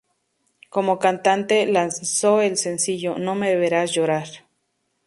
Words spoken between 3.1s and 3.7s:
"No me